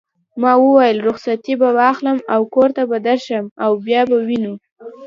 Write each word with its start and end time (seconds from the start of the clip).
ما 0.41 0.53
وویل: 0.63 0.97
رخصتې 1.09 1.53
به 1.61 1.69
واخلم 1.77 2.17
او 2.33 2.41
کور 2.53 2.69
ته 2.75 2.83
به 2.89 2.97
درشم 3.07 3.45
او 3.63 3.71
بیا 3.85 4.01
به 4.09 4.17
وینو. 4.27 4.53